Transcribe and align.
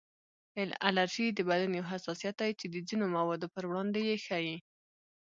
الرژي 0.87 1.25
د 1.33 1.39
بدن 1.49 1.71
یو 1.79 1.89
حساسیت 1.91 2.35
دی 2.41 2.51
چې 2.59 2.65
د 2.73 2.75
ځینو 2.87 3.05
موادو 3.15 3.47
پر 3.53 3.63
وړاندې 3.67 3.99
یې 4.09 4.15
ښیي 4.25 4.55